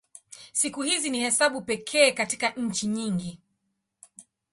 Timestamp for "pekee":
1.61-2.11